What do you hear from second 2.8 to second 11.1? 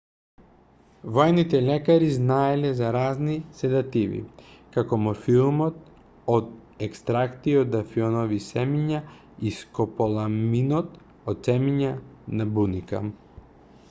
разни седативи како морфиумот од екстракти од афионови семиња и скополаминот